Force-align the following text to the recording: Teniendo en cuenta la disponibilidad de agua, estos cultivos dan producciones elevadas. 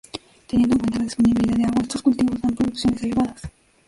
Teniendo 0.47 0.73
en 0.73 0.79
cuenta 0.79 0.97
la 0.97 1.03
disponibilidad 1.03 1.55
de 1.57 1.63
agua, 1.65 1.81
estos 1.83 2.01
cultivos 2.01 2.41
dan 2.41 2.55
producciones 2.55 3.03
elevadas. 3.03 3.39